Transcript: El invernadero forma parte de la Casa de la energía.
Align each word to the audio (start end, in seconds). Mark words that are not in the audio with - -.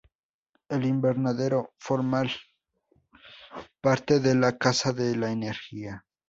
El 0.69 0.83
invernadero 0.87 1.73
forma 1.77 2.23
parte 3.81 4.19
de 4.19 4.33
la 4.33 4.57
Casa 4.57 4.93
de 4.93 5.15
la 5.15 5.29
energía. 5.31 6.03